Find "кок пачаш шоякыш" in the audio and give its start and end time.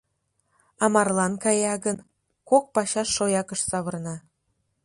2.49-3.59